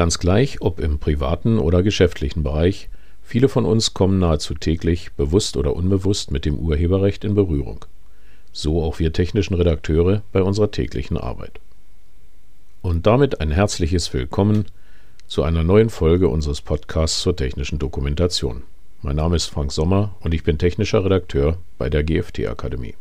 Ganz 0.00 0.18
gleich, 0.18 0.62
ob 0.62 0.80
im 0.80 0.98
privaten 0.98 1.58
oder 1.58 1.82
geschäftlichen 1.82 2.42
Bereich, 2.42 2.88
viele 3.22 3.50
von 3.50 3.66
uns 3.66 3.92
kommen 3.92 4.18
nahezu 4.18 4.54
täglich, 4.54 5.12
bewusst 5.12 5.58
oder 5.58 5.76
unbewusst, 5.76 6.30
mit 6.30 6.46
dem 6.46 6.58
Urheberrecht 6.58 7.22
in 7.22 7.34
Berührung. 7.34 7.84
So 8.50 8.82
auch 8.82 8.98
wir 8.98 9.12
technischen 9.12 9.52
Redakteure 9.52 10.22
bei 10.32 10.42
unserer 10.42 10.70
täglichen 10.70 11.18
Arbeit. 11.18 11.60
Und 12.80 13.06
damit 13.06 13.42
ein 13.42 13.50
herzliches 13.50 14.14
Willkommen 14.14 14.64
zu 15.26 15.42
einer 15.42 15.64
neuen 15.64 15.90
Folge 15.90 16.28
unseres 16.28 16.62
Podcasts 16.62 17.20
zur 17.20 17.36
technischen 17.36 17.78
Dokumentation. 17.78 18.62
Mein 19.02 19.16
Name 19.16 19.36
ist 19.36 19.48
Frank 19.48 19.70
Sommer 19.70 20.16
und 20.20 20.32
ich 20.32 20.44
bin 20.44 20.56
technischer 20.56 21.04
Redakteur 21.04 21.58
bei 21.76 21.90
der 21.90 22.04
GFT 22.04 22.46
Akademie. 22.46 22.94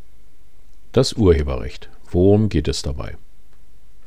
Das 0.92 1.14
Urheberrecht. 1.14 1.88
Worum 2.12 2.50
geht 2.50 2.68
es 2.68 2.82
dabei? 2.82 3.16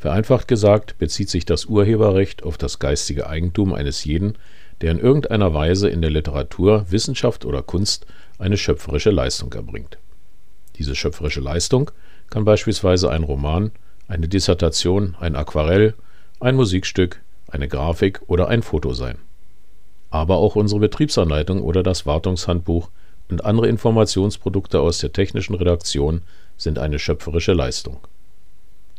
Vereinfacht 0.02 0.48
gesagt 0.48 0.98
bezieht 0.98 1.30
sich 1.30 1.44
das 1.44 1.66
Urheberrecht 1.66 2.42
auf 2.42 2.58
das 2.58 2.80
geistige 2.80 3.28
Eigentum 3.28 3.72
eines 3.72 4.04
jeden, 4.04 4.36
der 4.80 4.90
in 4.90 4.98
irgendeiner 4.98 5.54
Weise 5.54 5.88
in 5.88 6.02
der 6.02 6.10
Literatur, 6.10 6.86
Wissenschaft 6.90 7.44
oder 7.44 7.62
Kunst 7.62 8.04
eine 8.36 8.56
schöpferische 8.56 9.12
Leistung 9.12 9.52
erbringt. 9.52 9.98
Diese 10.74 10.96
schöpferische 10.96 11.40
Leistung 11.40 11.92
kann 12.30 12.44
beispielsweise 12.44 13.12
ein 13.12 13.22
Roman, 13.22 13.70
eine 14.08 14.26
Dissertation, 14.26 15.14
ein 15.20 15.36
Aquarell, 15.36 15.94
ein 16.40 16.56
Musikstück, 16.56 17.20
eine 17.46 17.68
Grafik 17.68 18.22
oder 18.26 18.48
ein 18.48 18.64
Foto 18.64 18.94
sein. 18.94 19.18
Aber 20.10 20.38
auch 20.38 20.56
unsere 20.56 20.80
Betriebsanleitung 20.80 21.62
oder 21.62 21.84
das 21.84 22.06
Wartungshandbuch 22.06 22.90
und 23.30 23.44
andere 23.44 23.68
Informationsprodukte 23.68 24.80
aus 24.80 24.98
der 24.98 25.12
technischen 25.12 25.54
Redaktion 25.54 26.22
sind 26.56 26.80
eine 26.80 26.98
schöpferische 26.98 27.52
Leistung. 27.52 28.00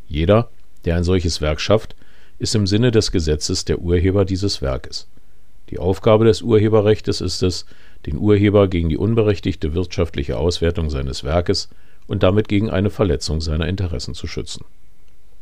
Jeder, 0.08 0.50
der 0.86 0.96
ein 0.96 1.04
solches 1.04 1.42
Werk 1.42 1.60
schafft, 1.60 1.96
ist 2.40 2.56
im 2.56 2.68
Sinne 2.68 2.92
des 2.92 3.12
Gesetzes 3.12 3.66
der 3.66 3.80
Urheber 3.80 4.26
dieses 4.26 4.62
Werkes. 4.62 5.08
Die 5.70 5.80
Aufgabe 5.80 6.26
des 6.26 6.42
Urheberrechts 6.42 7.22
ist 7.22 7.42
es, 7.42 7.66
den 8.06 8.18
Urheber 8.18 8.68
gegen 8.68 8.90
die 8.90 8.98
unberechtigte 8.98 9.74
wirtschaftliche 9.74 10.38
Auswertung 10.38 10.90
seines 10.90 11.24
Werkes 11.24 11.70
und 12.08 12.24
damit 12.24 12.48
gegen 12.48 12.70
eine 12.70 12.90
Verletzung 12.90 13.40
seiner 13.40 13.68
Interessen 13.68 14.14
zu 14.14 14.28
schützen. 14.28 14.66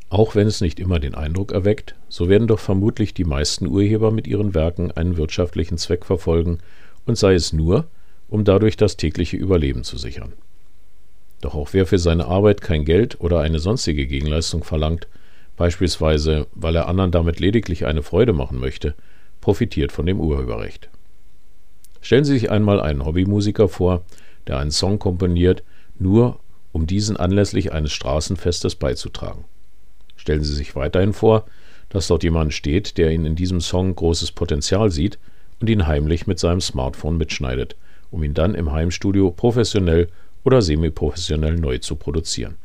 Auch 0.09 0.36
wenn 0.36 0.45
es 0.45 0.62
nicht 0.62 0.80
immer 0.80 1.00
den 1.00 1.16
Eindruck 1.16 1.53
erweckt, 1.53 1.95
so 2.09 2.28
werden 2.28 2.47
doch 2.47 2.59
vermutlich 2.59 3.14
die 3.14 3.23
meisten 3.23 3.66
Urheber 3.66 4.12
mit 4.12 4.28
ihren 4.28 4.53
Werken 4.53 4.92
einen 4.92 5.17
wirtschaftlichen 5.17 5.78
Zweck 5.78 6.06
verfolgen 6.06 6.59
und 7.06 7.17
sei 7.17 7.34
es 7.34 7.53
nur, 7.53 7.88
um 8.30 8.44
dadurch 8.44 8.78
das 8.78 8.97
tägliche 8.97 9.38
Überleben 9.38 9.84
zu 9.84 9.97
sichern. 9.97 10.34
Doch 11.39 11.56
auch 11.56 11.69
wer 11.72 11.88
für 11.88 11.97
seine 11.97 12.25
Arbeit 12.25 12.62
kein 12.62 12.86
Geld 12.86 13.19
oder 13.19 13.39
eine 13.39 13.59
sonstige 13.59 14.06
Gegenleistung 14.06 14.64
verlangt, 14.64 15.08
beispielsweise 15.62 16.48
weil 16.56 16.76
er 16.76 16.88
anderen 16.88 17.12
damit 17.12 17.40
lediglich 17.40 17.86
eine 17.86 18.02
Freude 18.02 18.34
machen 18.34 18.58
möchte, 18.58 18.95
profitiert 19.42 19.92
von 19.92 20.08
dem 20.08 20.20
Urheberrecht. 20.20 20.90
Stellen 22.02 22.26
Sie 22.26 22.34
sich 22.34 22.50
einmal 22.50 22.81
einen 22.81 23.06
Hobbymusiker 23.06 23.70
vor, 23.70 24.03
der 24.48 24.58
einen 24.58 24.72
Song 24.72 24.98
komponiert, 24.98 25.62
nur 26.00 26.40
um 26.72 26.88
diesen 26.88 27.16
anlässlich 27.16 27.72
eines 27.73 27.92
Straßenfestes 27.92 28.73
beizutragen. 28.73 29.45
Stellen 30.16 30.44
Sie 30.44 30.56
sich 30.56 30.76
weiterhin 30.76 31.14
vor, 31.14 31.45
dass 31.90 32.08
dort 32.08 32.23
jemand 32.23 32.56
steht, 32.56 32.98
der 32.98 33.12
ihn 33.12 33.25
in 33.25 33.36
diesem 33.36 33.62
Song 33.62 33.96
großes 33.96 34.31
Potenzial 34.31 34.90
sieht 34.90 35.20
und 35.59 35.70
ihn 35.70 35.86
heimlich 35.86 36.25
mit 36.25 36.40
seinem 36.40 36.62
Smartphone 36.62 37.18
mitschneidet, 37.18 37.75
um 38.09 38.23
ihn 38.23 38.34
dann 38.34 38.56
im 38.56 38.72
Heimstudio 38.72 39.30
professionell 39.30 40.08
oder 40.44 40.64
semi-professionell 40.64 41.58
neu 41.58 41.78
zu 41.78 41.98
produzieren. 41.98 42.56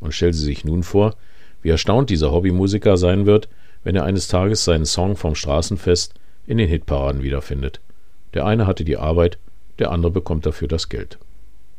Und 0.00 0.12
stellen 0.12 0.32
Sie 0.32 0.44
sich 0.44 0.64
nun 0.64 0.82
vor, 0.82 1.14
wie 1.62 1.70
erstaunt 1.70 2.10
dieser 2.10 2.32
Hobbymusiker 2.32 2.96
sein 2.96 3.26
wird, 3.26 3.48
wenn 3.84 3.96
er 3.96 4.04
eines 4.04 4.28
Tages 4.28 4.64
seinen 4.64 4.86
Song 4.86 5.16
vom 5.16 5.34
Straßenfest 5.34 6.14
in 6.46 6.58
den 6.58 6.68
Hitparaden 6.68 7.22
wiederfindet. 7.22 7.80
Der 8.34 8.46
eine 8.46 8.66
hatte 8.66 8.84
die 8.84 8.96
Arbeit, 8.96 9.38
der 9.78 9.90
andere 9.90 10.12
bekommt 10.12 10.46
dafür 10.46 10.68
das 10.68 10.88
Geld. 10.88 11.18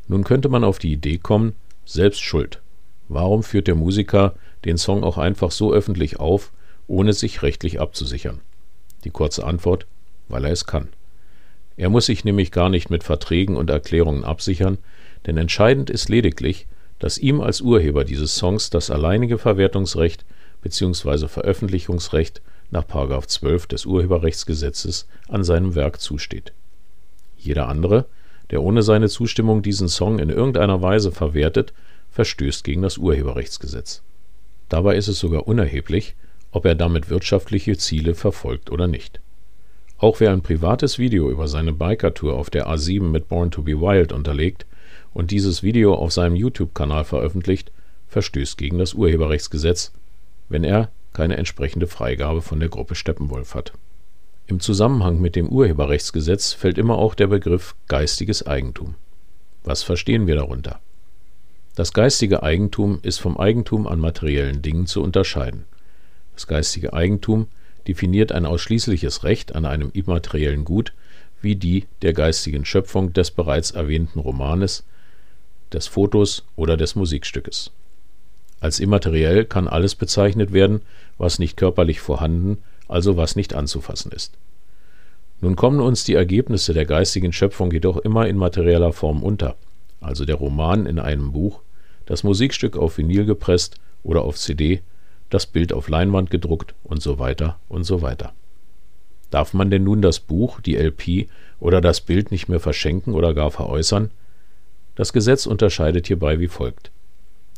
Nun 0.08 0.24
könnte 0.24 0.48
man 0.48 0.64
auf 0.64 0.78
die 0.78 0.92
Idee 0.92 1.18
kommen, 1.18 1.54
selbst 1.84 2.22
schuld. 2.22 2.60
Warum 3.08 3.42
führt 3.42 3.68
der 3.68 3.74
Musiker 3.74 4.34
den 4.64 4.78
Song 4.78 5.04
auch 5.04 5.18
einfach 5.18 5.50
so 5.50 5.72
öffentlich 5.72 6.18
auf, 6.20 6.52
ohne 6.86 7.12
sich 7.12 7.42
rechtlich 7.42 7.80
abzusichern? 7.80 8.40
Die 9.04 9.10
kurze 9.10 9.44
Antwort, 9.44 9.86
weil 10.28 10.44
er 10.44 10.52
es 10.52 10.66
kann. 10.66 10.88
Er 11.76 11.88
muss 11.88 12.06
sich 12.06 12.24
nämlich 12.24 12.50
gar 12.52 12.68
nicht 12.68 12.90
mit 12.90 13.04
Verträgen 13.04 13.56
und 13.56 13.70
Erklärungen 13.70 14.24
absichern, 14.24 14.78
denn 15.26 15.36
entscheidend 15.36 15.90
ist 15.90 16.08
lediglich, 16.08 16.66
dass 17.02 17.18
ihm 17.18 17.40
als 17.40 17.60
Urheber 17.60 18.04
dieses 18.04 18.36
Songs 18.36 18.70
das 18.70 18.88
alleinige 18.88 19.36
Verwertungsrecht 19.36 20.24
bzw. 20.62 21.26
Veröffentlichungsrecht 21.26 22.42
nach 22.70 22.84
12 22.86 23.66
des 23.66 23.86
Urheberrechtsgesetzes 23.86 25.08
an 25.26 25.42
seinem 25.42 25.74
Werk 25.74 26.00
zusteht. 26.00 26.52
Jeder 27.36 27.68
andere, 27.68 28.06
der 28.52 28.62
ohne 28.62 28.84
seine 28.84 29.08
Zustimmung 29.08 29.62
diesen 29.62 29.88
Song 29.88 30.20
in 30.20 30.30
irgendeiner 30.30 30.80
Weise 30.80 31.10
verwertet, 31.10 31.72
verstößt 32.12 32.62
gegen 32.62 32.82
das 32.82 32.98
Urheberrechtsgesetz. 32.98 34.02
Dabei 34.68 34.94
ist 34.94 35.08
es 35.08 35.18
sogar 35.18 35.48
unerheblich, 35.48 36.14
ob 36.52 36.64
er 36.66 36.76
damit 36.76 37.10
wirtschaftliche 37.10 37.76
Ziele 37.76 38.14
verfolgt 38.14 38.70
oder 38.70 38.86
nicht. 38.86 39.20
Auch 39.98 40.20
wer 40.20 40.30
ein 40.30 40.42
privates 40.42 41.00
Video 41.00 41.32
über 41.32 41.48
seine 41.48 41.72
Bikertour 41.72 42.34
auf 42.34 42.48
der 42.48 42.68
A7 42.68 43.02
mit 43.02 43.28
Born 43.28 43.50
to 43.50 43.62
be 43.62 43.80
Wild 43.80 44.12
unterlegt, 44.12 44.66
und 45.14 45.30
dieses 45.30 45.62
Video 45.62 45.94
auf 45.94 46.12
seinem 46.12 46.36
YouTube-Kanal 46.36 47.04
veröffentlicht, 47.04 47.72
verstößt 48.08 48.58
gegen 48.58 48.78
das 48.78 48.94
Urheberrechtsgesetz, 48.94 49.92
wenn 50.48 50.64
er 50.64 50.90
keine 51.12 51.36
entsprechende 51.36 51.86
Freigabe 51.86 52.42
von 52.42 52.60
der 52.60 52.68
Gruppe 52.68 52.94
Steppenwolf 52.94 53.54
hat. 53.54 53.72
Im 54.46 54.60
Zusammenhang 54.60 55.20
mit 55.20 55.36
dem 55.36 55.48
Urheberrechtsgesetz 55.48 56.52
fällt 56.52 56.78
immer 56.78 56.96
auch 56.98 57.14
der 57.14 57.28
Begriff 57.28 57.74
geistiges 57.88 58.46
Eigentum. 58.46 58.94
Was 59.64 59.82
verstehen 59.82 60.26
wir 60.26 60.34
darunter? 60.34 60.80
Das 61.74 61.92
geistige 61.92 62.42
Eigentum 62.42 62.98
ist 63.02 63.18
vom 63.18 63.38
Eigentum 63.38 63.86
an 63.86 63.98
materiellen 63.98 64.60
Dingen 64.60 64.86
zu 64.86 65.02
unterscheiden. 65.02 65.64
Das 66.34 66.46
geistige 66.46 66.92
Eigentum 66.92 67.46
definiert 67.86 68.32
ein 68.32 68.46
ausschließliches 68.46 69.24
Recht 69.24 69.54
an 69.54 69.64
einem 69.64 69.90
immateriellen 69.92 70.64
Gut 70.64 70.92
wie 71.42 71.56
die 71.56 71.86
der 72.02 72.12
geistigen 72.12 72.64
Schöpfung 72.64 73.12
des 73.12 73.30
bereits 73.30 73.72
erwähnten 73.72 74.20
Romanes, 74.20 74.84
des 75.72 75.86
Fotos 75.86 76.44
oder 76.56 76.76
des 76.76 76.94
Musikstückes. 76.94 77.70
Als 78.60 78.78
immateriell 78.78 79.44
kann 79.44 79.66
alles 79.66 79.94
bezeichnet 79.94 80.52
werden, 80.52 80.82
was 81.18 81.38
nicht 81.38 81.56
körperlich 81.56 82.00
vorhanden, 82.00 82.58
also 82.88 83.16
was 83.16 83.36
nicht 83.36 83.54
anzufassen 83.54 84.12
ist. 84.12 84.38
Nun 85.40 85.56
kommen 85.56 85.80
uns 85.80 86.04
die 86.04 86.14
Ergebnisse 86.14 86.72
der 86.72 86.86
geistigen 86.86 87.32
Schöpfung 87.32 87.72
jedoch 87.72 87.96
immer 87.96 88.28
in 88.28 88.36
materieller 88.36 88.92
Form 88.92 89.24
unter, 89.24 89.56
also 90.00 90.24
der 90.24 90.36
Roman 90.36 90.86
in 90.86 91.00
einem 91.00 91.32
Buch, 91.32 91.60
das 92.06 92.22
Musikstück 92.22 92.76
auf 92.76 92.98
Vinyl 92.98 93.24
gepresst 93.24 93.76
oder 94.04 94.22
auf 94.22 94.36
CD, 94.36 94.82
das 95.30 95.46
Bild 95.46 95.72
auf 95.72 95.88
Leinwand 95.88 96.30
gedruckt 96.30 96.74
und 96.84 97.02
so 97.02 97.18
weiter 97.18 97.58
und 97.68 97.84
so 97.84 98.02
weiter. 98.02 98.32
Darf 99.30 99.54
man 99.54 99.70
denn 99.70 99.82
nun 99.82 100.02
das 100.02 100.20
Buch, 100.20 100.60
die 100.60 100.76
LP 100.76 101.28
oder 101.58 101.80
das 101.80 102.02
Bild 102.02 102.30
nicht 102.30 102.48
mehr 102.48 102.60
verschenken 102.60 103.14
oder 103.14 103.34
gar 103.34 103.50
veräußern? 103.50 104.10
Das 104.94 105.12
Gesetz 105.12 105.46
unterscheidet 105.46 106.06
hierbei 106.06 106.38
wie 106.38 106.48
folgt. 106.48 106.90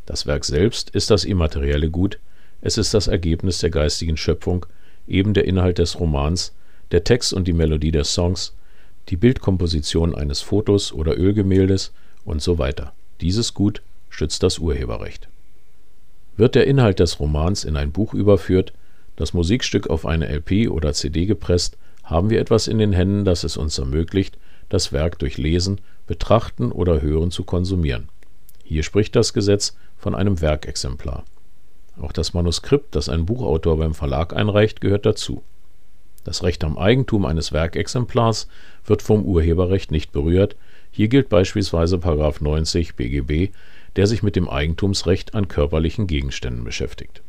Das 0.06 0.26
Werk 0.26 0.44
selbst 0.44 0.90
ist 0.90 1.10
das 1.10 1.24
immaterielle 1.24 1.90
Gut, 1.90 2.18
es 2.60 2.78
ist 2.78 2.94
das 2.94 3.08
Ergebnis 3.08 3.58
der 3.58 3.70
geistigen 3.70 4.16
Schöpfung, 4.16 4.66
eben 5.08 5.34
der 5.34 5.44
Inhalt 5.44 5.78
des 5.78 5.98
Romans, 5.98 6.54
der 6.92 7.04
Text 7.04 7.32
und 7.32 7.48
die 7.48 7.52
Melodie 7.52 7.90
des 7.90 8.14
Songs, 8.14 8.54
die 9.08 9.16
Bildkomposition 9.16 10.14
eines 10.14 10.40
Fotos 10.40 10.92
oder 10.92 11.18
Ölgemäldes 11.18 11.92
und 12.24 12.40
so 12.40 12.58
weiter. 12.58 12.92
Dieses 13.20 13.52
Gut 13.52 13.82
schützt 14.08 14.42
das 14.42 14.58
Urheberrecht. 14.58 15.28
Wird 16.36 16.54
der 16.54 16.66
Inhalt 16.66 17.00
des 17.00 17.20
Romans 17.20 17.64
in 17.64 17.76
ein 17.76 17.92
Buch 17.92 18.14
überführt, 18.14 18.72
das 19.16 19.34
Musikstück 19.34 19.88
auf 19.88 20.06
eine 20.06 20.28
LP 20.28 20.68
oder 20.70 20.92
CD 20.92 21.26
gepresst, 21.26 21.76
haben 22.02 22.30
wir 22.30 22.40
etwas 22.40 22.66
in 22.66 22.78
den 22.78 22.92
Händen, 22.92 23.24
das 23.24 23.44
es 23.44 23.56
uns 23.56 23.78
ermöglicht, 23.78 24.36
das 24.68 24.92
Werk 24.92 25.18
durch 25.18 25.38
Lesen, 25.38 25.80
Betrachten 26.06 26.72
oder 26.72 27.00
Hören 27.00 27.30
zu 27.30 27.44
konsumieren. 27.44 28.08
Hier 28.62 28.82
spricht 28.82 29.16
das 29.16 29.32
Gesetz 29.32 29.76
von 29.96 30.14
einem 30.14 30.40
Werkexemplar. 30.40 31.24
Auch 32.00 32.12
das 32.12 32.34
Manuskript, 32.34 32.94
das 32.94 33.08
ein 33.08 33.26
Buchautor 33.26 33.78
beim 33.78 33.94
Verlag 33.94 34.34
einreicht, 34.34 34.80
gehört 34.80 35.06
dazu. 35.06 35.42
Das 36.24 36.42
Recht 36.42 36.64
am 36.64 36.78
Eigentum 36.78 37.26
eines 37.26 37.52
Werkexemplars 37.52 38.48
wird 38.86 39.02
vom 39.02 39.24
Urheberrecht 39.24 39.90
nicht 39.90 40.12
berührt. 40.12 40.56
Hier 40.90 41.08
gilt 41.08 41.28
beispielsweise 41.28 41.98
90 41.98 42.96
BGB, 42.96 43.52
der 43.96 44.06
sich 44.06 44.22
mit 44.22 44.34
dem 44.34 44.48
Eigentumsrecht 44.48 45.34
an 45.34 45.48
körperlichen 45.48 46.06
Gegenständen 46.06 46.64
beschäftigt. 46.64 47.22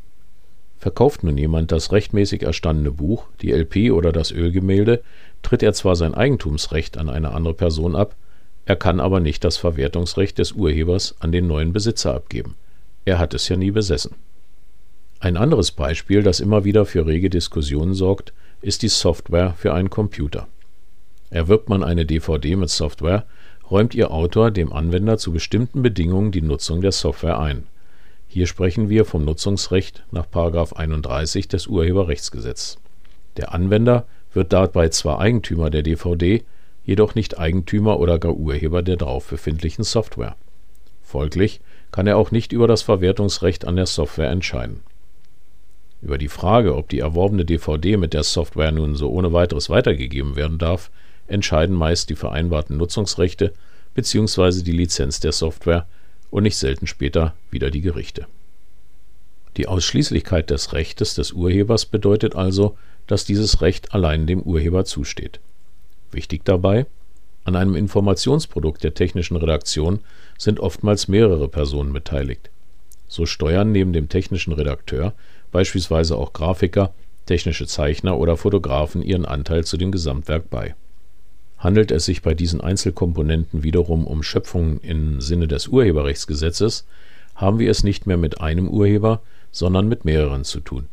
Verkauft 0.77 1.24
nun 1.24 1.38
jemand 1.38 1.72
das 1.72 1.92
rechtmäßig 1.92 2.44
erstandene 2.44 2.92
Buch, 2.92 3.27
die 3.42 3.51
LP 3.51 3.92
oder 3.92 4.12
das 4.12 4.31
Ölgemälde, 4.31 5.01
tritt 5.42 5.63
er 5.63 5.74
zwar 5.74 5.95
sein 5.95 6.13
Eigentumsrecht 6.13 6.98
an 6.98 7.10
eine 7.10 7.31
andere 7.31 7.54
Person 7.54 7.95
ab, 7.95 8.16
er 8.65 8.75
kann 8.75 9.00
aber 9.00 9.19
nicht 9.19 9.44
das 9.44 9.57
Verwertungsrecht 9.57 10.38
des 10.39 10.51
Urhebers 10.53 11.15
an 11.19 11.31
den 11.31 11.47
neuen 11.47 11.71
Besitzer 11.71 12.15
abgeben. 12.15 12.56
Er 13.06 13.19
hat 13.19 13.33
es 13.33 13.47
ja 13.47 13.56
nie 13.56 13.71
besessen. 13.71 14.15
Ein 15.19 15.38
anderes 15.38 15.71
Beispiel, 15.71 16.23
das 16.23 16.39
immer 16.39 16.65
wieder 16.65 16.85
für 16.85 17.06
rege 17.06 17.29
Diskussionen 17.29 17.94
sorgt, 17.94 18.33
ist 18.62 18.81
die 18.81 18.89
Software 18.89 19.53
für 19.57 19.73
einen 19.73 19.89
Computer. 19.89 20.47
Erwirbt 21.29 21.69
man 21.69 21.83
eine 21.83 22.06
DVD 22.06 22.56
mit 22.56 22.69
Software, 22.69 23.25
räumt 23.69 23.95
ihr 23.95 24.12
Autor 24.12 24.51
dem 24.51 24.73
Anwender 24.73 25.17
zu 25.17 25.31
bestimmten 25.31 25.81
Bedingungen 25.81 26.31
die 26.31 26.41
Nutzung 26.41 26.81
der 26.81 26.91
Software 26.91 27.39
ein. 27.39 27.63
Hier 28.27 28.47
sprechen 28.47 28.89
wir 28.89 29.06
vom 29.06 29.25
Nutzungsrecht 29.25 30.03
nach§ 30.12 30.25
31 30.73 31.47
des 31.47 31.67
Urheberrechtsgesetzes. 31.67 32.77
Der 33.38 33.53
Anwender 33.53 34.06
wird 34.33 34.53
dabei 34.53 34.89
zwar 34.89 35.19
Eigentümer 35.19 35.69
der 35.69 35.83
DVD, 35.83 36.44
jedoch 36.86 37.16
nicht 37.16 37.38
Eigentümer 37.38 38.00
oder 38.00 38.20
gar 38.20 38.34
Urheber 38.34 38.82
der 38.82 38.98
darauf 38.98 39.28
befindlichen 39.28 39.84
Software. 39.84 40.36
Folglich 41.04 41.62
kann 41.92 42.08
er 42.08 42.18
auch 42.18 42.32
nicht 42.32 42.52
über 42.52 42.68
das 42.68 42.82
Verwertungsrecht 42.82 43.66
an 43.66 43.76
der 43.76 43.86
Software 43.86 44.30
entscheiden. 44.30 44.82
Über 46.02 46.18
die 46.18 46.28
Frage, 46.28 46.76
ob 46.76 46.90
die 46.90 47.00
erworbene 47.00 47.46
DVD 47.46 47.98
mit 47.98 48.14
der 48.14 48.24
Software 48.24 48.72
nun 48.72 48.96
so 48.96 49.10
ohne 49.10 49.34
weiteres 49.34 49.70
weitergegeben 49.70 50.36
werden 50.36 50.58
darf, 50.58 50.92
entscheiden 51.28 51.76
meist 51.76 52.10
die 52.10 52.16
vereinbarten 52.16 52.78
Nutzungsrechte 52.78 53.54
bzw. 53.96 54.62
die 54.62 54.72
Lizenz 54.72 55.20
der 55.20 55.32
Software 55.32 55.88
und 56.30 56.44
nicht 56.44 56.58
selten 56.58 56.86
später 56.86 57.34
wieder 57.50 57.72
die 57.72 57.82
Gerichte. 57.82 58.28
Die 59.58 59.68
Ausschließlichkeit 59.68 60.50
des 60.50 60.74
Rechtes 60.74 61.16
des 61.16 61.32
Urhebers 61.32 61.86
bedeutet 61.86 62.36
also, 62.36 62.78
dass 63.08 63.26
dieses 63.26 63.62
Recht 63.62 63.94
allein 63.94 64.28
dem 64.28 64.42
Urheber 64.42 64.84
zusteht. 64.86 65.40
Wichtig 66.15 66.45
dabei: 66.45 66.85
An 67.44 67.57
einem 67.57 67.75
Informationsprodukt 67.75 68.85
der 68.85 68.94
technischen 68.94 69.35
Redaktion 69.35 70.00
sind 70.38 70.62
oftmals 70.62 71.09
mehrere 71.09 71.50
Personen 71.50 71.91
beteiligt. 71.91 72.50
So 73.09 73.25
steuern 73.25 73.73
neben 73.73 73.91
dem 73.91 74.07
technischen 74.07 74.53
Redakteur 74.53 75.13
beispielsweise 75.51 76.15
auch 76.15 76.31
Grafiker, 76.31 76.94
technische 77.25 77.67
Zeichner 77.67 78.17
oder 78.17 78.38
Fotografen 78.38 79.01
ihren 79.01 79.25
Anteil 79.25 79.65
zu 79.65 79.75
dem 79.75 79.91
Gesamtwerk 79.91 80.50
bei. 80.50 80.73
Handelt 81.57 81.91
es 81.91 82.06
sich 82.06 82.21
bei 82.21 82.33
diesen 82.33 82.62
Einzelkomponenten 82.62 83.63
wiederum 83.63 84.07
um 84.07 84.23
Schöpfungen 84.23 84.79
im 84.79 85.19
Sinne 85.19 85.50
des 85.50 85.67
Urheberrechtsgesetzes, 85.67 86.85
haben 87.35 87.59
wir 87.59 87.69
es 87.69 87.83
nicht 87.83 88.07
mehr 88.07 88.17
mit 88.17 88.39
einem 88.39 88.69
Urheber, 88.69 89.21
sondern 89.51 89.89
mit 89.89 90.06
mehreren 90.06 90.45
zu 90.45 90.62
tun. 90.62 90.88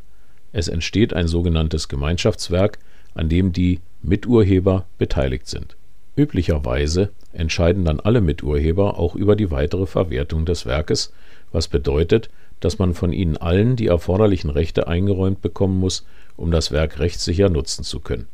Es 0.50 0.66
entsteht 0.66 1.14
ein 1.14 1.28
sogenanntes 1.28 1.88
Gemeinschaftswerk, 1.88 2.80
an 3.14 3.28
dem 3.28 3.52
die 3.52 3.80
Miturheber 4.02 4.87
beteiligt 4.99 5.46
sind. 5.46 5.76
Üblicherweise 6.16 7.10
entscheiden 7.32 7.84
dann 7.84 8.00
alle 8.00 8.20
Miturheber 8.20 8.99
auch 8.99 9.14
über 9.14 9.37
die 9.37 9.50
weitere 9.50 9.87
Verwertung 9.87 10.44
des 10.44 10.66
Werkes, 10.66 11.12
was 11.52 11.69
bedeutet, 11.69 12.28
dass 12.60 12.78
man 12.78 12.94
von 12.94 13.12
ihnen 13.12 13.37
allen 13.37 13.76
die 13.76 13.87
erforderlichen 13.87 14.50
Rechte 14.50 14.87
eingeräumt 14.87 15.40
bekommen 15.40 15.78
muss, 15.78 16.06
um 16.37 16.50
das 16.50 16.70
Werk 16.70 16.99
rechtssicher 16.99 17.49
nutzen 17.49 17.84
zu 17.84 18.00
können. 18.00 18.28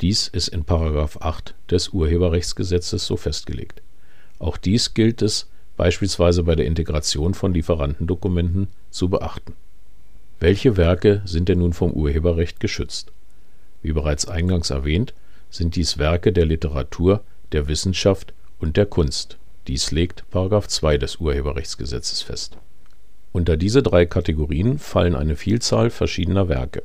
Dies 0.00 0.28
ist 0.28 0.48
in§ 0.48 0.64
8 1.20 1.54
des 1.70 1.90
Urheberrechtsgesetzes 1.90 3.06
so 3.06 3.16
festgelegt. 3.16 3.82
Auch 4.38 4.56
dies 4.56 4.94
gilt 4.94 5.22
es 5.22 5.48
beispielsweise 5.76 6.42
bei 6.42 6.54
der 6.54 6.66
Integration 6.66 7.34
von 7.34 7.54
Lieferantendokumenten 7.54 8.68
zu 8.90 9.08
beachten. 9.08 9.54
Welche 10.40 10.76
Werke 10.76 11.22
sind 11.24 11.48
denn 11.48 11.60
nun 11.60 11.72
vom 11.72 11.92
Urheberrecht 11.92 12.58
geschützt? 12.58 13.12
Wie 13.82 13.92
bereits 13.92 14.28
eingangs 14.28 14.70
erwähnt, 14.70 15.12
sind 15.50 15.76
dies 15.76 15.98
Werke 15.98 16.32
der 16.32 16.46
Literatur, 16.46 17.22
der 17.52 17.68
Wissenschaft 17.68 18.32
und 18.58 18.76
der 18.76 18.86
Kunst. 18.86 19.38
Dies 19.66 19.90
legt§ 19.90 20.24
2 20.68 20.98
des 20.98 21.16
Urheberrechtsgesetzes 21.16 22.22
fest. 22.22 22.56
Unter 23.32 23.56
diese 23.56 23.82
drei 23.82 24.06
Kategorien 24.06 24.78
fallen 24.78 25.14
eine 25.14 25.36
Vielzahl 25.36 25.90
verschiedener 25.90 26.48
Werke. 26.48 26.82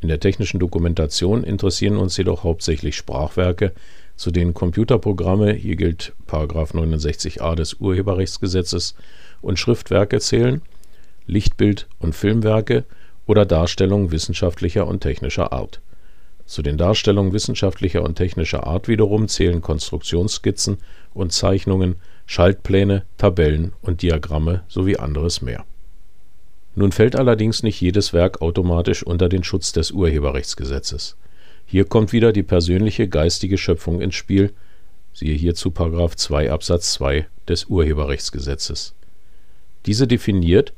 In 0.00 0.08
der 0.08 0.20
technischen 0.20 0.58
Dokumentation 0.58 1.44
interessieren 1.44 1.96
uns 1.96 2.16
jedoch 2.16 2.44
hauptsächlich 2.44 2.96
Sprachwerke, 2.96 3.72
zu 4.16 4.30
denen 4.30 4.54
Computerprogramme 4.54 5.52
(hier 5.52 5.76
gilt§ 5.76 6.12
69a 6.72 7.54
des 7.54 7.74
Urheberrechtsgesetzes) 7.74 8.94
und 9.40 9.58
Schriftwerke 9.58 10.20
zählen, 10.20 10.62
Lichtbild 11.26 11.86
und 11.98 12.14
Filmwerke 12.14 12.84
oder 13.26 13.46
Darstellungen 13.46 14.10
wissenschaftlicher 14.10 14.86
und 14.86 15.00
technischer 15.00 15.52
Art 15.52 15.80
zu 16.46 16.62
den 16.62 16.76
Darstellungen 16.76 17.32
wissenschaftlicher 17.32 18.02
und 18.02 18.16
technischer 18.16 18.66
Art 18.66 18.88
wiederum 18.88 19.28
zählen 19.28 19.60
Konstruktionsskizzen 19.60 20.78
und 21.14 21.32
Zeichnungen, 21.32 21.96
Schaltpläne, 22.26 23.04
Tabellen 23.18 23.72
und 23.82 24.02
Diagramme 24.02 24.62
sowie 24.68 24.96
anderes 24.96 25.42
mehr. 25.42 25.64
Nun 26.74 26.92
fällt 26.92 27.16
allerdings 27.16 27.62
nicht 27.62 27.80
jedes 27.80 28.12
Werk 28.12 28.40
automatisch 28.40 29.02
unter 29.02 29.28
den 29.28 29.44
Schutz 29.44 29.72
des 29.72 29.90
Urheberrechtsgesetzes. 29.90 31.16
Hier 31.66 31.84
kommt 31.84 32.12
wieder 32.12 32.32
die 32.32 32.42
persönliche 32.42 33.08
geistige 33.08 33.58
Schöpfung 33.58 34.00
ins 34.00 34.14
Spiel 34.14 34.52
(siehe 35.12 35.34
hierzu§ 35.34 35.68
2 36.16 36.50
Absatz 36.50 36.94
2 36.94 37.26
des 37.48 37.66
Urheberrechtsgesetzes). 37.66 38.94
Diese 39.84 40.06
definiert, 40.06 40.72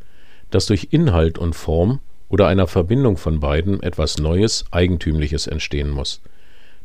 dass 0.50 0.66
durch 0.66 0.88
Inhalt 0.90 1.38
und 1.38 1.54
Form 1.54 2.00
oder 2.28 2.46
einer 2.46 2.66
Verbindung 2.66 3.16
von 3.16 3.40
beiden 3.40 3.82
etwas 3.82 4.18
Neues, 4.18 4.64
Eigentümliches 4.70 5.46
entstehen 5.46 5.90
muss. 5.90 6.20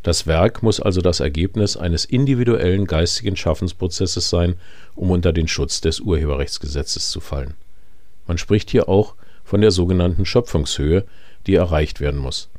Das 0.04 0.28
Werk 0.28 0.64
muss 0.64 0.80
also 0.80 1.02
das 1.02 1.20
Ergebnis 1.20 1.76
eines 1.76 2.06
individuellen 2.06 2.86
geistigen 2.86 3.36
Schaffensprozesses 3.36 4.30
sein, 4.30 4.56
um 4.96 5.12
unter 5.12 5.34
den 5.34 5.48
Schutz 5.48 5.82
des 5.82 6.00
Urheberrechtsgesetzes 6.00 7.10
zu 7.10 7.20
fallen. 7.20 7.56
Man 8.28 8.38
spricht 8.38 8.70
hier 8.70 8.88
auch 8.88 9.16
von 9.44 9.62
der 9.62 9.72
sogenannten 9.72 10.26
Schöpfungshöhe, 10.26 11.04
die 11.48 11.56
erreicht 11.56 12.00
werden 12.00 12.20
muss. 12.20 12.50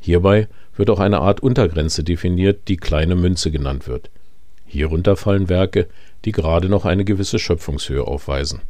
Hierbei 0.00 0.48
wird 0.76 0.90
auch 0.90 1.00
eine 1.00 1.20
Art 1.20 1.40
Untergrenze 1.40 2.02
definiert, 2.02 2.66
die 2.66 2.76
kleine 2.76 3.14
Münze 3.14 3.50
genannt 3.50 3.86
wird. 3.86 4.10
Hierunter 4.66 5.16
fallen 5.16 5.48
Werke, 5.48 5.86
die 6.24 6.32
gerade 6.32 6.68
noch 6.68 6.84
eine 6.84 7.04
gewisse 7.04 7.38
Schöpfungshöhe 7.38 8.02
aufweisen 8.02 8.62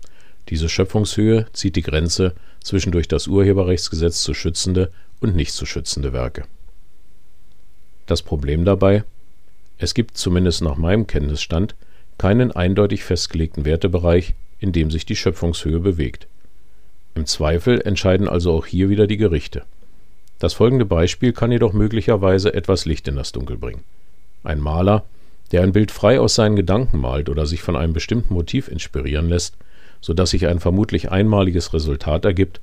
diese 0.49 0.69
Schöpfungshöhe 0.69 1.47
zieht 1.53 1.77
die 1.77 1.83
Grenze 1.83 2.35
zwischen 2.61 2.93
durch 2.93 3.09
das 3.09 3.27
Urheberrechtsgesetz 3.27 4.23
zu 4.23 4.35
schützende 4.35 4.91
und 5.21 5.37
nicht 5.37 5.53
zu 5.53 5.67
schützende 5.67 6.13
Werke. 6.13 6.45
Das 8.07 8.23
Problem 8.23 8.65
dabei: 8.65 9.05
Es 9.79 9.95
gibt 9.95 10.17
zumindest 10.17 10.63
nach 10.63 10.77
meinem 10.77 11.07
Kenntnisstand 11.07 11.75
keinen 12.19 12.53
eindeutig 12.53 13.05
festgelegten 13.05 13.65
Wertebereich, 13.65 14.35
in 14.59 14.73
dem 14.73 14.91
sich 14.91 15.07
die 15.07 15.17
Schöpfungshöhe 15.17 15.81
bewegt. 15.81 16.27
Im 17.15 17.27
Zweifel 17.27 17.81
entscheiden 17.81 18.29
also 18.29 18.53
auch 18.53 18.67
hier 18.67 18.89
wieder 18.89 19.07
die 19.07 19.17
Gerichte. 19.17 19.65
Das 20.39 20.55
folgende 20.55 20.85
Beispiel 20.85 21.33
kann 21.33 21.53
jedoch 21.53 21.73
möglicherweise 21.73 22.55
etwas 22.55 22.85
Licht 22.85 23.07
in 23.07 23.17
das 23.17 23.33
Dunkel 23.33 23.57
bringen. 23.57 23.85
Ein 24.43 24.61
Maler, 24.61 25.05
der 25.53 25.63
ein 25.63 25.73
Bild 25.73 25.91
frei 25.91 26.19
aus 26.19 26.35
seinen 26.35 26.57
Gedanken 26.57 26.99
malt 26.99 27.29
oder 27.29 27.47
sich 27.47 27.63
von 27.63 27.77
einem 27.77 27.93
bestimmten 27.93 28.35
Motiv 28.35 28.69
inspirieren 28.69 29.29
lässt 29.29 29.57
so 30.03 30.13
dass 30.13 30.31
sich 30.31 30.47
ein 30.47 30.61
vermutlich 30.61 31.11
einmaliges 31.11 31.73
Resultat 31.73 32.27
ergibt, 32.27 32.61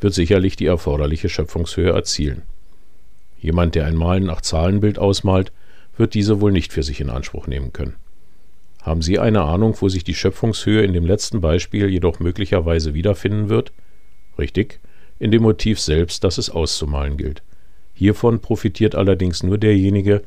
wird 0.00 0.14
sicherlich 0.14 0.56
die 0.56 0.66
erforderliche 0.66 1.28
Schöpfungshöhe 1.28 1.90
erzielen. 1.90 2.42
Jemand, 3.40 3.74
der 3.74 3.86
ein 3.86 3.96
Malen 3.96 4.24
nach 4.24 4.42
Zahlenbild 4.42 4.98
ausmalt, 4.98 5.50
wird 5.96 6.14
diese 6.14 6.40
wohl 6.40 6.52
nicht 6.52 6.72
für 6.72 6.82
sich 6.82 7.00
in 7.00 7.10
Anspruch 7.10 7.46
nehmen 7.46 7.72
können. 7.72 7.96
Haben 8.82 9.02
Sie 9.02 9.18
eine 9.18 9.42
Ahnung, 9.42 9.76
wo 9.80 9.88
sich 9.88 10.04
die 10.04 10.14
Schöpfungshöhe 10.14 10.82
in 10.82 10.92
dem 10.92 11.06
letzten 11.06 11.40
Beispiel 11.40 11.88
jedoch 11.88 12.20
möglicherweise 12.20 12.94
wiederfinden 12.94 13.48
wird? 13.48 13.72
Richtig, 14.38 14.80
in 15.18 15.30
dem 15.30 15.42
Motiv 15.42 15.80
selbst, 15.80 16.24
das 16.24 16.38
es 16.38 16.50
auszumalen 16.50 17.16
gilt. 17.16 17.42
Hiervon 17.94 18.40
profitiert 18.40 18.94
allerdings 18.94 19.42
nur 19.42 19.56
derjenige, 19.56 20.22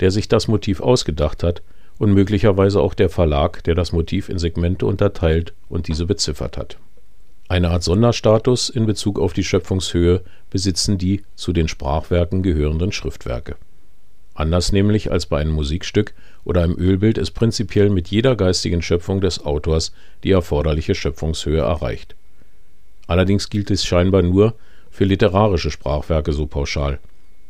der 0.00 0.10
sich 0.10 0.28
das 0.28 0.48
Motiv 0.48 0.80
ausgedacht 0.80 1.42
hat 1.42 1.62
und 1.98 2.12
möglicherweise 2.12 2.80
auch 2.80 2.94
der 2.94 3.08
Verlag, 3.08 3.64
der 3.64 3.74
das 3.74 3.92
Motiv 3.92 4.28
in 4.28 4.38
Segmente 4.38 4.86
unterteilt 4.86 5.54
und 5.68 5.88
diese 5.88 6.06
beziffert 6.06 6.56
hat. 6.56 6.78
Eine 7.48 7.70
Art 7.70 7.84
Sonderstatus 7.84 8.68
in 8.68 8.86
Bezug 8.86 9.20
auf 9.20 9.32
die 9.32 9.44
Schöpfungshöhe 9.44 10.22
besitzen 10.50 10.98
die 10.98 11.22
zu 11.36 11.52
den 11.52 11.68
Sprachwerken 11.68 12.42
gehörenden 12.42 12.92
Schriftwerke. 12.92 13.56
Anders 14.34 14.72
nämlich 14.72 15.10
als 15.10 15.26
bei 15.26 15.40
einem 15.40 15.52
Musikstück 15.52 16.12
oder 16.44 16.62
einem 16.62 16.76
Ölbild 16.76 17.18
ist 17.18 17.30
prinzipiell 17.30 17.88
mit 17.88 18.08
jeder 18.08 18.36
geistigen 18.36 18.82
Schöpfung 18.82 19.20
des 19.20 19.44
Autors 19.44 19.92
die 20.24 20.32
erforderliche 20.32 20.94
Schöpfungshöhe 20.94 21.60
erreicht. 21.60 22.16
Allerdings 23.06 23.48
gilt 23.48 23.70
es 23.70 23.84
scheinbar 23.84 24.22
nur 24.22 24.54
für 24.90 25.04
literarische 25.04 25.70
Sprachwerke 25.70 26.32
so 26.32 26.46
pauschal. 26.46 26.98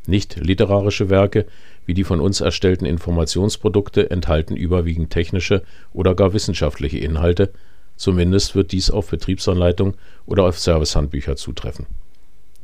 Nicht 0.06 0.36
literarische 0.36 1.10
Werke 1.10 1.46
wie 1.86 1.94
die 1.94 2.04
von 2.04 2.20
uns 2.20 2.40
erstellten 2.40 2.84
Informationsprodukte 2.84 4.10
enthalten 4.10 4.56
überwiegend 4.56 5.10
technische 5.10 5.62
oder 5.92 6.14
gar 6.14 6.32
wissenschaftliche 6.32 6.98
Inhalte, 6.98 7.52
zumindest 7.96 8.54
wird 8.54 8.72
dies 8.72 8.90
auf 8.90 9.08
Betriebsanleitung 9.08 9.94
oder 10.26 10.44
auf 10.44 10.58
Servicehandbücher 10.58 11.36
zutreffen. 11.36 11.86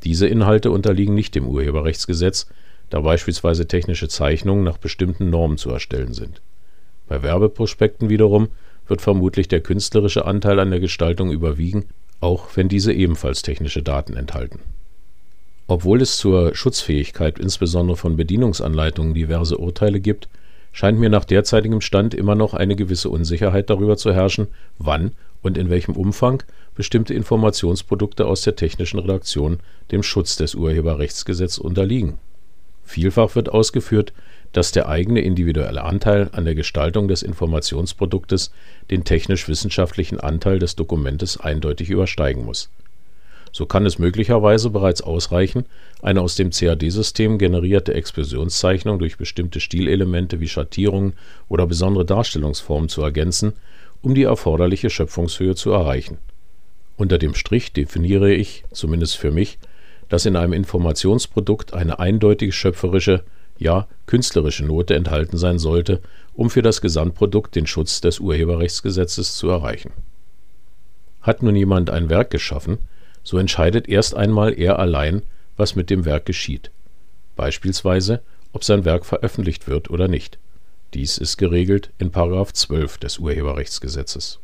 Diese 0.02 0.26
Inhalte 0.26 0.72
unterliegen 0.72 1.14
nicht 1.14 1.37
dem 1.37 1.46
Urheberrechtsgesetz, 1.46 2.49
da 2.90 3.00
beispielsweise 3.00 3.68
technische 3.68 4.08
Zeichnungen 4.08 4.64
nach 4.64 4.76
bestimmten 4.76 5.30
Normen 5.30 5.56
zu 5.56 5.70
erstellen 5.70 6.12
sind. 6.12 6.42
Bei 7.08 7.22
Werbeprospekten 7.22 8.11
wiederum 8.11 8.49
wird 8.88 9.00
vermutlich 9.00 9.46
der 9.46 9.61
künstlerische 9.61 10.25
Anteil 10.25 10.58
an 10.58 10.70
der 10.70 10.80
Gestaltung 10.80 11.30
überwiegen, 11.30 11.84
auch 12.20 12.49
wenn 12.56 12.68
diese 12.68 12.92
ebenfalls 12.92 13.42
technische 13.42 13.82
Daten 13.82 14.16
enthalten. 14.16 14.58
Obwohl 15.66 16.02
es 16.02 16.19
zur 16.19 16.54
Schutzfähigkeit 16.54 17.38
insbesondere 17.38 17.97
von 17.97 18.16
Bedienungsanleitungen 18.16 19.14
diverse 19.14 19.59
Urteile 19.59 20.00
gibt, 20.00 20.28
scheint 20.73 20.99
mir 20.99 21.11
nach 21.11 21.25
derzeitigem 21.25 21.81
Stand 21.81 22.14
immer 22.14 22.35
noch 22.35 22.54
eine 22.54 22.76
gewisse 22.76 23.11
Unsicherheit 23.11 23.71
darüber 23.71 23.97
zu 23.97 24.12
herrschen, 24.12 24.49
wann 24.78 25.12
und 25.42 25.59
in 25.59 25.71
welchem 25.71 25.95
Umfang 25.95 26.42
bestimmte 26.75 27.14
Informationsprodukte 27.14 28.26
aus 28.26 28.42
der 28.42 28.57
technischen 28.57 28.99
Redaktion 28.99 29.61
dem 29.90 30.02
Schutz 30.02 30.37
des 30.37 30.54
Urheberrechtsgesetzes 30.54 31.59
unterliegen. 31.59 32.19
Vielfach 32.85 33.35
wird 33.37 33.50
ausgeführt, 33.50 34.12
dass 34.52 34.73
der 34.73 34.88
eigene 34.88 35.21
individuelle 35.21 35.83
Anteil 35.83 36.28
an 36.33 36.45
der 36.45 36.54
Gestaltung 36.54 37.09
des 37.09 37.23
Informationsproduktes 37.23 38.52
den 38.90 39.04
technisch-wissenschaftlichen 39.04 40.21
Anteil 40.21 40.59
des 40.59 40.76
Dokumentes 40.76 41.38
eindeutig 41.38 41.90
übersteigen 41.90 42.45
muss. 42.45 42.69
So 43.52 43.66
kann 43.66 43.85
es 43.85 43.99
möglicherweise 43.99 44.71
bereits 44.71 45.02
ausreichen, 45.02 45.66
eine 46.00 46.23
aus 46.23 46.37
dem 46.37 46.50
CAD-System 46.50 47.37
generierte 47.37 47.92
Explosionszeichnung 47.92 48.99
durch 48.99 49.18
bestimmte 49.18 49.61
Stilelemente 49.61 50.40
wie 50.40 50.49
Schattierungen 50.49 51.12
oder 51.49 51.66
besondere 51.66 52.06
Darstellungsformen 52.06 52.88
zu 52.88 53.02
ergänzen, 53.02 53.52
um 54.00 54.14
die 54.14 54.23
erforderliche 54.23 54.88
Schöpfungshöhe 54.88 55.54
zu 55.54 55.71
erreichen. 55.71 56.16
Unter 56.97 57.18
dem 57.18 57.35
Strich 57.35 57.73
definiere 57.73 58.32
ich, 58.32 58.64
zumindest 58.73 59.18
für 59.18 59.30
mich, 59.30 59.59
dass 60.09 60.26
in 60.26 60.37
einem 60.37 60.54
Informationsprodukt 60.54 61.75
eine 61.75 61.99
eindeutig 61.99 62.54
schöpferische, 62.54 63.23
ja 63.59 63.87
künstlerische 64.06 64.64
Note 64.64 64.94
enthalten 64.94 65.37
sein 65.37 65.59
sollte, 65.59 66.00
um 66.35 66.49
für 66.49 66.62
das 66.62 66.80
Gesamtprodukt 66.80 67.54
den 67.54 67.66
Schutz 67.66 68.00
des 68.00 68.18
Urheberrechtsgesetzes 68.18 69.37
zu 69.37 69.50
erreichen. 69.50 69.92
Hat 71.21 71.42
nun 71.42 71.54
jemand 71.54 71.90
ein 71.90 72.09
Werk 72.09 72.30
geschaffen, 72.30 72.78
so 73.23 73.38
entscheidet 73.38 73.88
erst 73.88 74.14
einmal 74.14 74.59
er 74.59 74.79
allein, 74.79 75.23
was 75.57 75.76
mit 75.76 75.91
dem 75.91 76.05
Werk 76.05 76.26
geschieht, 76.26 76.71
beispielsweise 77.37 78.23
ob 78.52 78.64
sein 78.64 78.85
Werk 78.85 79.07
veröffentlicht 79.07 79.69
wird 79.69 79.91
oder 79.91 80.09
nicht. 80.09 80.38
Dies 80.95 81.17
ist 81.17 81.38
geregelt 81.38 81.91
in§ 81.99 82.12
12 82.52 82.99
des 82.99 83.19
Urheberrechtsgesetzes. 83.19 84.41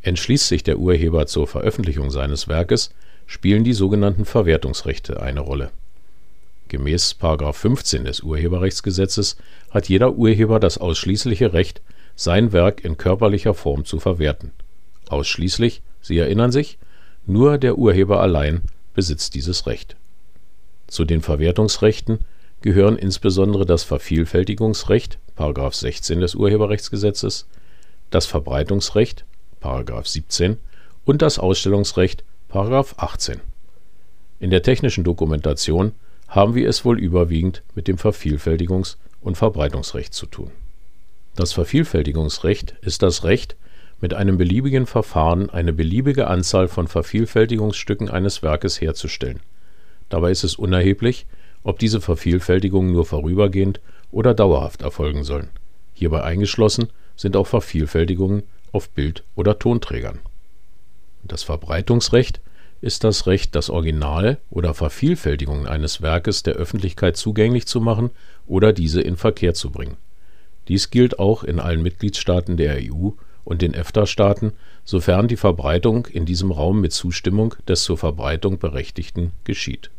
Entschließt 0.00 0.48
sich 0.48 0.62
der 0.62 0.78
Urheber 0.78 1.26
zur 1.26 1.46
Veröffentlichung 1.46 2.10
seines 2.10 2.48
Werkes, 2.48 2.94
spielen 3.26 3.62
die 3.62 3.74
sogenannten 3.74 4.24
Verwertungsrechte 4.24 5.22
eine 5.22 5.40
Rolle. 5.40 5.70
Gemäß§ 6.68 7.16
15 7.52 8.04
des 8.04 8.20
Urheberrechtsgesetzes 8.20 9.36
hat 9.70 9.88
jeder 9.88 10.14
Urheber 10.14 10.58
das 10.58 10.78
ausschließliche 10.78 11.52
Recht, 11.52 11.82
sein 12.16 12.52
Werk 12.52 12.84
in 12.84 12.96
körperlicher 12.96 13.54
Form 13.54 13.84
zu 13.84 14.00
verwerten. 14.00 14.52
Ausschließlich, 15.08 15.82
Sie 16.00 16.18
erinnern 16.18 16.50
sich, 16.50 16.78
nur 17.26 17.58
der 17.58 17.78
Urheber 17.78 18.20
allein 18.20 18.62
besitzt 18.94 19.34
dieses 19.34 19.66
Recht. 19.66 19.96
Zu 20.86 21.04
den 21.04 21.22
Verwertungsrechten 21.22 22.20
gehören 22.60 22.96
insbesondere 22.96 23.66
das 23.66 23.82
Vervielfältigungsrecht(§ 23.82 25.18
16 25.74 26.20
des 26.20 26.34
Urheberrechtsgesetzes), 26.34 27.46
das 28.10 28.26
Verbreitungsrecht(§ 28.26 29.24
17) 30.06 30.56
und 31.04 31.22
das 31.22 31.38
Ausstellungsrecht(§ 31.38 32.24
18). 32.96 33.40
In 34.40 34.50
der 34.50 34.62
technischen 34.62 35.04
Dokumentation 35.04 35.92
haben 36.28 36.54
wir 36.54 36.68
es 36.68 36.84
wohl 36.84 36.98
überwiegend 36.98 37.62
mit 37.74 37.88
dem 37.88 37.98
Vervielfältigungs 37.98 38.98
und 39.20 39.36
Verbreitungsrecht 39.36 40.14
zu 40.14 40.26
tun. 40.26 40.50
Das 41.36 41.52
Vervielfältigungsrecht 41.52 42.74
ist 42.82 43.02
das 43.02 43.24
Recht 43.24 43.56
mit 44.02 44.14
einem 44.14 44.36
beliebigen 44.36 44.84
Verfahren 44.84 45.48
eine 45.48 45.72
beliebige 45.72 46.26
Anzahl 46.26 46.66
von 46.66 46.88
Vervielfältigungsstücken 46.88 48.10
eines 48.10 48.42
Werkes 48.42 48.80
herzustellen. 48.80 49.40
Dabei 50.08 50.32
ist 50.32 50.42
es 50.42 50.56
unerheblich, 50.56 51.24
ob 51.62 51.78
diese 51.78 52.00
Vervielfältigungen 52.00 52.92
nur 52.92 53.06
vorübergehend 53.06 53.80
oder 54.10 54.34
dauerhaft 54.34 54.82
erfolgen 54.82 55.22
sollen. 55.22 55.50
Hierbei 55.94 56.24
eingeschlossen 56.24 56.88
sind 57.16 57.36
auch 57.36 57.46
Vervielfältigungen 57.46 58.42
auf 58.72 58.90
Bild 58.90 59.22
oder 59.36 59.60
Tonträgern. 59.60 60.18
Das 61.22 61.44
Verbreitungsrecht 61.44 62.40
ist 62.80 63.04
das 63.04 63.28
Recht, 63.28 63.54
das 63.54 63.70
Original 63.70 64.38
oder 64.50 64.74
Vervielfältigungen 64.74 65.68
eines 65.68 66.02
Werkes 66.02 66.42
der 66.42 66.54
Öffentlichkeit 66.54 67.16
zugänglich 67.16 67.66
zu 67.66 67.80
machen 67.80 68.10
oder 68.48 68.72
diese 68.72 69.00
in 69.00 69.16
Verkehr 69.16 69.54
zu 69.54 69.70
bringen. 69.70 69.96
Dies 70.66 70.90
gilt 70.90 71.20
auch 71.20 71.44
in 71.44 71.60
allen 71.60 71.82
Mitgliedstaaten 71.82 72.56
der 72.56 72.78
EU 72.80 73.10
und 73.44 73.62
den 73.62 73.74
EFTA-Staaten, 73.74 74.52
sofern 74.84 75.28
die 75.28 75.36
Verbreitung 75.36 76.06
in 76.06 76.26
diesem 76.26 76.50
Raum 76.50 76.80
mit 76.80 76.92
Zustimmung 76.92 77.54
des 77.66 77.84
zur 77.84 77.98
Verbreitung 77.98 78.58
Berechtigten 78.58 79.32
geschieht. 79.44 79.90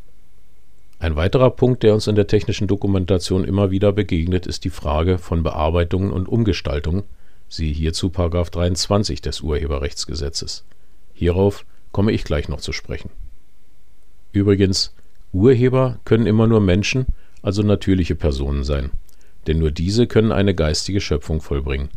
Ein 1.00 1.16
weiterer 1.16 1.50
Punkt, 1.50 1.84
der 1.84 1.94
uns 1.94 2.08
in 2.08 2.16
der 2.16 2.28
technischen 2.28 2.68
Dokumentation 2.68 3.44
immer 3.44 3.72
wieder 3.72 3.92
begegnet, 3.92 4.48
ist 4.48 4.64
die 4.64 4.70
Frage 4.70 5.18
von 5.18 5.44
Bearbeitungen 5.44 6.12
und 6.12 6.30
Umgestaltungen, 6.30 7.04
siehe 7.50 7.74
hierzu§ 7.74 8.08
23 8.52 9.22
des 9.22 9.42
Urheberrechtsgesetzes. 9.42 10.64
Hierauf 11.14 11.66
komme 11.92 12.14
ich 12.14 12.24
gleich 12.24 12.48
noch 12.48 12.62
zu 12.62 12.72
sprechen. 12.72 13.10
Übrigens, 14.32 14.96
Urheber 15.34 16.00
können 16.06 16.26
immer 16.26 16.48
nur 16.48 16.62
Menschen, 16.62 17.06
also 17.42 17.64
natürliche 17.64 18.16
Personen 18.16 18.64
sein, 18.64 18.92
denn 19.46 19.60
nur 19.60 19.72
diese 19.72 20.08
können 20.08 20.32
eine 20.32 20.56
geistige 20.56 21.02
Schöpfung 21.02 21.42
vollbringen 21.42 21.90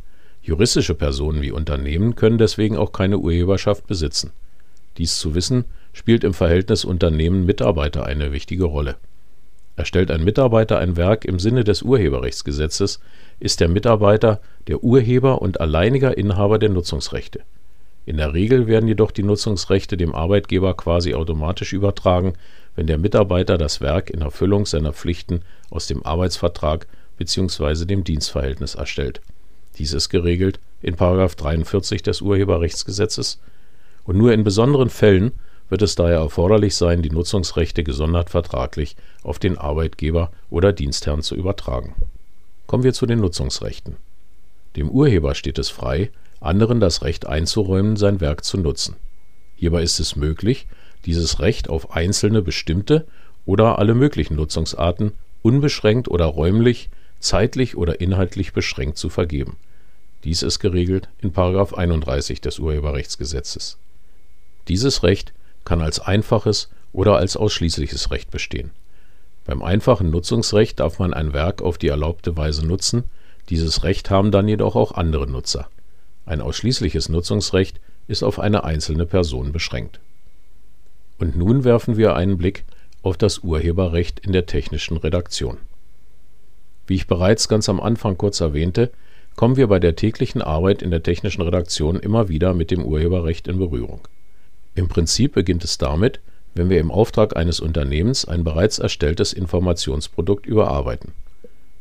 Juristische 0.47 0.95
Personen 0.95 1.43
wie 1.43 1.51
Unternehmen 1.51 2.15
können 2.15 2.39
deswegen 2.39 2.77
auch 2.77 2.93
keine 2.93 3.19
Urheberschaft 3.19 3.89
besitzen. 3.89 4.31
Dies 4.97 5.19
zu 5.19 5.35
wissen, 5.35 5.65
spielt 5.93 6.23
im 6.23 6.35
Verhältnis 6.35 6.85
Unternehmen-Mitarbeiter 6.85 8.07
eine 8.07 8.31
wichtige 8.31 8.63
Rolle. 8.63 8.95
Erstellt 9.75 10.09
ein 10.13 10.23
Mitarbeiter 10.23 10.79
ein 10.79 10.97
Werk 10.97 11.25
im 11.25 11.41
Sinne 11.41 11.65
des 11.65 11.83
Urheberrechtsgesetzes, 11.83 13.01
ist 13.41 13.59
der 13.59 13.67
Mitarbeiter 13.67 14.41
der 14.69 14.85
Urheber 14.85 15.43
und 15.43 15.61
alleiniger 15.61 16.17
Inhaber 16.17 16.61
der 16.61 16.69
Nutzungsrechte. 16.69 17.41
In 18.05 18.17
der 18.17 18.33
Regel 18.33 18.69
werden 18.69 18.87
jedoch 18.87 19.11
die 19.11 19.25
Nutzungsrechte 19.25 19.97
dem 19.97 20.15
Arbeitgeber 20.15 20.75
quasi 20.75 21.15
automatisch 21.15 21.73
übertragen, 21.73 22.35
wenn 22.77 22.87
der 22.87 22.99
Mitarbeiter 22.99 23.59
das 23.59 23.81
Werk 23.81 24.11
in 24.11 24.21
Erfüllung 24.21 24.65
seiner 24.65 24.93
Pflichten 24.93 25.41
aus 25.71 25.89
dem 25.89 26.07
Arbeitsvertrag 26.07 26.87
bzw. 27.17 27.85
dem 27.85 28.05
Dienstverhältnis 28.05 28.77
erstellt 28.77 29.21
dies 29.79 29.93
ist 29.93 30.09
geregelt 30.09 30.61
in§ 30.83 30.97
43 31.37 32.03
des 32.03 32.21
Urheberrechtsgesetzes 32.21 33.41
und 34.05 34.17
nur 34.17 34.33
in 34.33 34.45
besonderen 34.45 34.91
Fällen 34.91 35.33
wird 35.69 35.83
es 35.83 35.97
daher 35.97 36.19
erforderlich 36.19 36.77
sein, 36.77 37.03
die 37.03 37.11
Nutzungsrechte 37.11 37.83
gesondert 37.83 38.31
vertraglich 38.31 38.97
auf 39.23 39.39
den 39.39 39.59
Arbeitgeber 39.59 40.31
oder 40.49 40.73
Dienstherrn 40.73 41.23
zu 41.23 41.35
übertragen. 41.35 41.95
Kommen 42.67 42.85
wir 42.85 42.93
zu 42.93 43.07
den 43.07 43.21
Nutzungsrechten. 43.21 43.97
Dem 44.77 44.89
Urheber 44.91 45.35
steht 45.35 45.59
es 45.59 45.69
frei, 45.69 46.11
anderen 46.41 46.81
das 46.81 47.03
Recht 47.03 47.27
einzuräumen, 47.27 47.97
sein 47.97 48.21
Werk 48.21 48.45
zu 48.45 48.59
nutzen. 48.59 48.97
Hierbei 49.57 49.83
ist 49.83 49.99
es 49.99 50.17
möglich, 50.17 50.67
dieses 51.05 51.41
Recht 51.41 51.69
auf 51.69 51.93
einzelne 51.93 52.43
bestimmte 52.43 53.07
oder 53.47 53.79
alle 53.79 53.95
möglichen 53.95 54.37
Nutzungsarten 54.37 55.13
unbeschränkt 55.43 56.09
oder 56.09 56.27
räumlich, 56.27 56.91
zeitlich 57.21 57.77
oder 57.77 58.01
inhaltlich 58.01 58.53
beschränkt 58.53 58.99
zu 58.99 59.09
vergeben 59.09 59.57
dies 60.27 60.43
ist 60.43 60.59
geregelt 60.59 61.09
in§ 61.21 61.33
31 61.75 62.41
des 62.41 62.59
Urheberrechtsgesetzes. 62.59 63.79
Dieses 64.67 65.05
Recht 65.05 65.33
kann 65.65 65.81
als 65.81 66.01
einfaches 66.01 66.69
oder 66.93 67.17
als 67.17 67.37
ausschließliches 67.37 68.11
Recht 68.11 68.33
bestehen. 68.33 68.73
Beim 69.45 69.63
einfachen 69.63 70.11
Nutzungsrecht 70.11 70.81
darf 70.81 70.99
man 70.99 71.15
ein 71.15 71.33
Werk 71.33 71.63
auf 71.63 71.79
die 71.79 71.87
erlaubte 71.87 72.37
Weise 72.37 72.67
nutzen, 72.67 73.05
dieses 73.51 73.85
Recht 73.85 74.11
haben 74.11 74.33
dann 74.33 74.49
jedoch 74.49 74.75
auch 74.75 74.91
andere 74.91 75.31
Nutzer. 75.31 75.69
Ein 76.25 76.41
ausschließliches 76.41 77.09
Nutzungsrecht 77.09 77.79
ist 78.09 78.25
auf 78.25 78.41
eine 78.41 78.65
einzelne 78.65 79.07
Person 79.07 79.53
beschränkt. 79.53 80.01
Und 81.19 81.37
nun 81.37 81.63
werfen 81.63 81.97
wir 81.97 82.17
einen 82.17 82.37
Blick 82.37 82.65
auf 83.05 83.17
das 83.17 83.39
Urheberrecht 83.45 84.19
in 84.19 84.33
der 84.33 84.47
technischen 84.47 84.97
Redaktion. 84.97 85.59
Wie 86.87 86.95
ich 86.95 87.07
bereits 87.07 87.49
ganz 87.49 87.69
am 87.69 87.81
Anfang 87.81 88.17
kurz 88.17 88.41
erwähnte 88.41 88.91
kommen 89.35 89.57
wir 89.57 89.67
bei 89.67 89.79
der 89.79 89.97
täglichen 89.97 90.41
Arbeit 90.41 90.83
in 90.83 90.91
der 90.91 91.03
technischen 91.03 91.43
Redaktion 91.43 92.01
immer 92.01 92.29
wieder 92.29 92.55
mit 92.55 92.71
dem 92.71 92.85
Urheberrecht 92.85 93.49
in 93.49 93.59
Berührung. 93.59 94.01
Im 94.75 94.89
Prinzip 94.89 95.35
beginnt 95.35 95.65
es 95.65 95.79
damit, 95.79 96.21
wenn 96.55 96.71
wir 96.71 96.81
im 96.81 96.91
Auftrag 96.91 97.37
eines 97.37 97.61
Unternehmens 97.61 98.25
ein 98.25 98.45
bereits 98.45 98.79
erstelltes 98.79 99.33
Informationsprodukt 99.33 100.47
überarbeiten. 100.47 101.13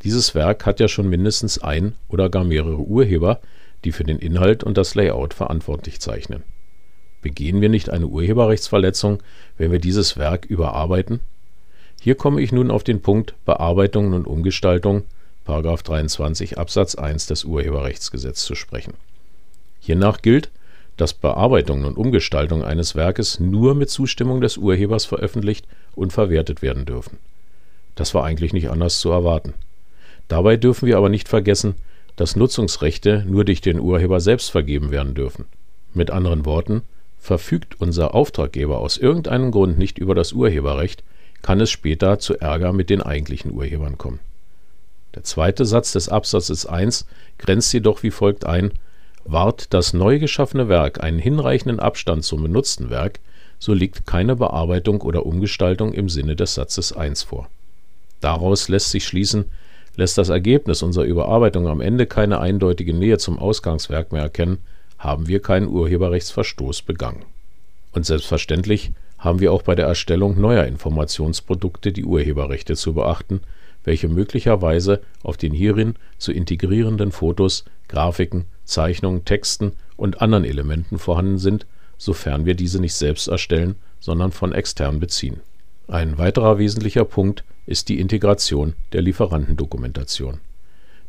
Dieses 0.04 0.36
Werk 0.36 0.66
hat 0.66 0.80
ja 0.80 0.88
schon 0.88 1.10
mindestens 1.10 1.58
ein 1.58 1.94
oder 2.10 2.30
gar 2.30 2.44
mehrere 2.44 2.78
Urheber, 2.78 3.40
die 3.86 3.92
für 3.92 4.04
den 4.04 4.20
Inhalt 4.20 4.64
und 4.64 4.78
das 4.78 4.96
Layout 4.96 5.34
verantwortlich 5.34 6.00
zeichnen. 6.02 6.44
Begehen 7.22 7.62
wir 7.62 7.70
nicht 7.70 7.90
eine 7.90 8.08
Urheberrechtsverletzung, 8.08 9.24
wenn 9.58 9.72
wir 9.72 9.80
dieses 9.80 10.18
Werk 10.18 10.46
überarbeiten? 10.46 11.22
Hier 12.06 12.14
komme 12.14 12.40
ich 12.40 12.52
nun 12.52 12.70
auf 12.70 12.84
den 12.84 13.02
Punkt 13.02 13.34
Bearbeitungen 13.46 14.14
und 14.14 14.28
Umgestaltung§ 14.28 15.06
23 15.84 16.60
Absatz 16.60 16.94
1 16.94 17.26
des 17.26 17.46
Urheberrechtsgesetzes 17.46 18.46
zu 18.46 18.54
sprechen. 18.54 18.94
Hiernach 19.80 20.22
gilt, 20.22 20.52
dass 20.98 21.16
Bearbeitung 21.16 21.84
und 21.84 21.98
Umgestaltung 21.98 22.64
eines 22.64 22.94
Werkes 22.94 23.40
nur 23.40 23.74
mit 23.74 23.90
Zustimmung 23.90 24.40
des 24.40 24.58
Urhebers 24.58 25.06
veröffentlicht 25.06 25.66
und 25.96 26.14
verwertet 26.14 26.62
werden 26.62 26.86
dürfen. 26.86 27.18
Das 27.96 28.14
war 28.14 28.24
eigentlich 28.24 28.54
nicht 28.54 28.70
anders 28.70 29.00
zu 29.00 29.10
erwarten. 29.10 29.56
Dabei 30.28 30.58
dürfen 30.58 30.86
wir 30.86 30.98
aber 30.98 31.10
nicht 31.10 31.28
vergessen, 31.28 31.74
dass 32.18 32.36
Nutzungsrechte 32.36 33.26
nur 33.28 33.46
durch 33.46 33.62
den 33.62 33.80
Urheber 33.80 34.20
selbst 34.20 34.52
vergeben 34.52 34.92
werden 34.92 35.16
dürfen. 35.16 35.46
Mit 35.96 36.12
anderen 36.12 36.46
Worten, 36.46 36.84
verfügt 37.18 37.82
unser 37.82 38.14
Auftraggeber 38.14 38.78
aus 38.78 39.00
irgendeinem 39.00 39.50
Grund 39.50 39.80
nicht 39.80 39.98
über 39.98 40.14
das 40.14 40.34
Urheberrecht, 40.34 41.04
kann 41.42 41.62
es 41.62 41.72
später 41.72 42.20
zu 42.20 42.40
Ärger 42.40 42.74
mit 42.74 42.90
den 42.90 43.02
eigentlichen 43.02 43.52
Urhebern 43.52 43.98
kommen. 43.98 44.20
Der 45.16 45.24
zweite 45.24 45.66
Satz 45.66 45.94
des 45.94 46.10
Absatzes 46.10 46.66
1 46.66 47.06
grenzt 47.38 47.72
jedoch 47.74 48.04
wie 48.04 48.12
folgt 48.12 48.46
ein: 48.46 48.72
Wahrt 49.24 49.74
das 49.74 49.94
neu 49.94 50.20
geschaffene 50.20 50.68
Werk 50.68 51.04
einen 51.04 51.20
hinreichenden 51.20 51.80
Abstand 51.80 52.24
zum 52.24 52.44
benutzten 52.44 52.90
Werk, 52.90 53.20
so 53.60 53.74
liegt 53.74 54.06
keine 54.06 54.36
Bearbeitung 54.36 55.02
oder 55.02 55.26
Umgestaltung 55.26 55.94
im 55.94 56.10
Sinne 56.10 56.36
des 56.36 56.56
Satzes 56.56 56.94
1 56.94 57.24
vor. 57.24 57.50
Daraus 58.20 58.70
lässt 58.70 58.92
sich 58.92 59.06
schließen, 59.06 59.46
lässt 59.96 60.18
das 60.18 60.30
Ergebnis 60.30 60.84
unserer 60.84 61.06
Überarbeitung 61.06 61.68
am 61.68 61.82
Ende 61.82 62.06
keine 62.06 62.40
eindeutige 62.40 62.94
Nähe 62.94 63.18
zum 63.18 63.40
Ausgangswerk 63.40 64.12
mehr 64.12 64.24
erkennen, 64.24 64.60
haben 64.98 65.28
wir 65.28 65.42
keinen 65.42 65.68
Urheberrechtsverstoß 65.68 66.82
begangen. 66.82 67.24
Und 67.94 68.06
selbstverständlich 68.06 68.92
haben 69.26 69.40
wir 69.40 69.52
auch 69.52 69.64
bei 69.64 69.76
der 69.76 69.88
Erstellung 69.88 70.40
neuer 70.40 70.66
Informationsprodukte 70.66 71.92
die 71.92 72.06
Urheberrechte 72.06 72.76
zu 72.76 72.94
beachten, 72.94 73.42
welche 73.84 74.08
möglicherweise 74.08 75.02
auf 75.24 75.36
den 75.36 75.52
hierin 75.52 75.96
zu 76.18 76.32
integrierenden 76.32 77.12
Fotos, 77.12 77.66
Grafiken, 77.88 78.46
Zeichnungen, 78.64 79.26
Texten 79.26 79.74
und 79.98 80.22
anderen 80.22 80.46
Elementen 80.46 80.98
vorhanden 80.98 81.40
sind, 81.40 81.66
sofern 81.98 82.46
wir 82.46 82.56
diese 82.56 82.80
nicht 82.80 82.94
selbst 82.94 83.28
erstellen, 83.28 83.76
sondern 84.00 84.32
von 84.32 84.54
extern 84.54 85.00
beziehen. 85.00 85.42
Ein 85.88 86.18
weiterer 86.18 86.58
wesentlicher 86.58 87.06
Punkt 87.06 87.44
ist 87.66 87.90
die 87.90 88.00
Integration 88.00 88.74
der 88.94 89.02
Lieferantendokumentation. 89.02 90.40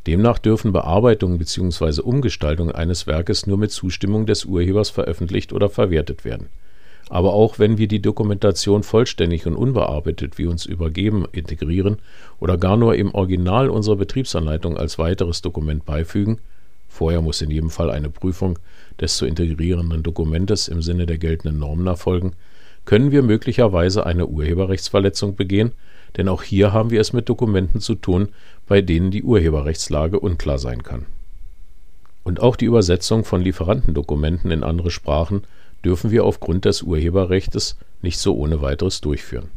Demnach 0.06 0.38
dürfen 0.38 0.72
Bearbeitungen 0.72 1.38
bzw. 1.38 2.00
Umgestaltungen 2.00 2.74
eines 2.74 3.06
Werkes 3.06 3.46
nur 3.46 3.58
mit 3.58 3.72
Zustimmung 3.72 4.24
des 4.24 4.44
Urhebers 4.44 4.90
veröffentlicht 4.90 5.52
oder 5.52 5.68
verwertet 5.68 6.24
werden. 6.24 6.48
Aber 7.08 7.34
auch 7.34 7.58
wenn 7.58 7.78
wir 7.78 7.86
die 7.86 8.02
Dokumentation 8.02 8.82
vollständig 8.82 9.46
und 9.46 9.54
unbearbeitet 9.54 10.38
wie 10.38 10.46
uns 10.46 10.66
übergeben 10.66 11.24
integrieren 11.30 11.98
oder 12.40 12.58
gar 12.58 12.76
nur 12.76 12.96
im 12.96 13.14
Original 13.14 13.70
unserer 13.70 13.96
Betriebsanleitung 13.96 14.76
als 14.76 14.98
weiteres 14.98 15.40
Dokument 15.40 15.84
beifügen 15.84 16.38
(vorher 16.88 17.22
muss 17.22 17.42
in 17.42 17.50
jedem 17.50 17.70
Fall 17.70 17.90
eine 17.90 18.10
Prüfung 18.10 18.58
des 19.00 19.16
zu 19.18 19.26
integrierenden 19.26 20.02
Dokumentes 20.02 20.66
im 20.66 20.82
Sinne 20.82 21.06
der 21.06 21.18
geltenden 21.18 21.58
Normen 21.58 21.86
erfolgen), 21.86 22.32
können 22.86 23.12
wir 23.12 23.22
möglicherweise 23.22 24.06
eine 24.06 24.26
Urheberrechtsverletzung 24.26 25.36
begehen, 25.36 25.72
denn 26.16 26.28
auch 26.28 26.42
hier 26.42 26.72
haben 26.72 26.90
wir 26.90 27.00
es 27.00 27.12
mit 27.12 27.28
Dokumenten 27.28 27.80
zu 27.80 27.94
tun, 27.94 28.28
bei 28.66 28.80
denen 28.80 29.10
die 29.10 29.22
Urheberrechtslage 29.22 30.18
unklar 30.18 30.58
sein 30.58 30.82
kann. 30.82 31.06
Und 32.24 32.40
auch 32.40 32.56
die 32.56 32.64
Übersetzung 32.64 33.24
von 33.24 33.42
Lieferantendokumenten 33.42 34.50
in 34.50 34.64
andere 34.64 34.90
Sprachen 34.90 35.42
dürfen 35.86 36.10
wir 36.10 36.24
aufgrund 36.24 36.64
des 36.64 36.82
Urheberrechts 36.82 37.76
nicht 38.02 38.18
so 38.18 38.36
ohne 38.36 38.60
weiteres 38.60 39.00
durchführen. 39.00 39.50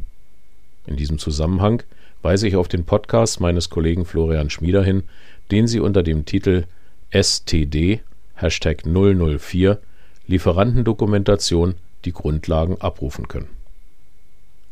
In 0.86 0.94
diesem 0.94 1.18
Zusammenhang 1.18 1.82
weise 2.22 2.46
ich 2.46 2.54
auf 2.54 2.68
den 2.68 2.84
Podcast 2.84 3.40
meines 3.40 3.68
Kollegen 3.68 4.04
Florian 4.04 4.48
Schmieder 4.48 4.84
hin, 4.84 5.02
den 5.50 5.66
Sie 5.66 5.80
unter 5.80 6.04
dem 6.04 6.26
Titel 6.26 6.66
STD 7.10 8.02
Hashtag 8.36 8.84
004 8.86 9.80
Lieferantendokumentation 10.28 11.74
die 12.04 12.12
Grundlagen 12.12 12.80
abrufen 12.80 13.26
können. 13.26 13.48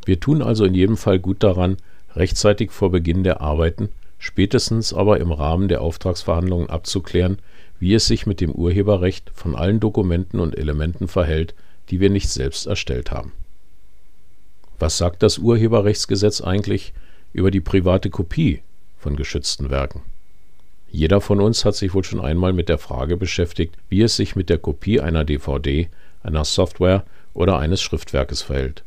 Wir 0.06 0.20
tun 0.20 0.42
also 0.42 0.64
in 0.64 0.74
jedem 0.74 0.96
Fall 0.96 1.18
gut 1.18 1.42
daran, 1.42 1.76
rechtzeitig 2.14 2.70
vor 2.70 2.92
Beginn 2.92 3.24
der 3.24 3.40
Arbeiten, 3.40 3.88
spätestens 4.20 4.94
aber 4.94 5.18
im 5.18 5.32
Rahmen 5.32 5.66
der 5.66 5.82
Auftragsverhandlungen 5.82 6.70
abzuklären, 6.70 7.38
wie 7.80 7.94
es 7.94 8.06
sich 8.06 8.26
mit 8.26 8.40
dem 8.40 8.52
Urheberrecht 8.52 9.30
von 9.34 9.54
allen 9.54 9.80
Dokumenten 9.80 10.40
und 10.40 10.56
Elementen 10.56 11.08
verhält, 11.08 11.54
die 11.90 12.00
wir 12.00 12.10
nicht 12.10 12.28
selbst 12.28 12.66
erstellt 12.66 13.10
haben. 13.10 13.32
Was 14.78 14.98
sagt 14.98 15.22
das 15.22 15.38
Urheberrechtsgesetz 15.38 16.40
eigentlich 16.40 16.92
über 17.32 17.50
die 17.50 17.60
private 17.60 18.10
Kopie 18.10 18.62
von 18.98 19.16
geschützten 19.16 19.70
Werken? 19.70 20.02
Jeder 20.90 21.20
von 21.20 21.40
uns 21.40 21.64
hat 21.64 21.74
sich 21.74 21.92
wohl 21.94 22.04
schon 22.04 22.20
einmal 22.20 22.52
mit 22.52 22.68
der 22.68 22.78
Frage 22.78 23.16
beschäftigt, 23.16 23.74
wie 23.88 24.02
es 24.02 24.16
sich 24.16 24.36
mit 24.36 24.48
der 24.48 24.58
Kopie 24.58 25.00
einer 25.00 25.24
DVD, 25.24 25.88
einer 26.22 26.44
Software 26.44 27.04
oder 27.34 27.58
eines 27.58 27.82
Schriftwerkes 27.82 28.42
verhält. 28.42 28.84